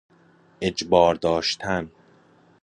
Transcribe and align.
اجبار 0.61 1.15
داشتن 1.15 1.91